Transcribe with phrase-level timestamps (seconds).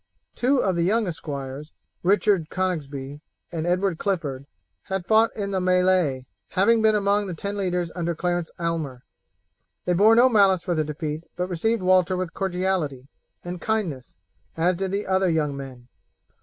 [0.33, 4.47] Two of the young esquires, Richard Coningsby and Edward Clifford,
[4.85, 9.03] had fought in the melee, having been among the ten leaders under Clarence Aylmer.
[9.85, 13.09] They bore no malice for the defeat, but received Walter with cordiality
[13.43, 14.15] and kindness,
[14.57, 15.87] as did the other young men.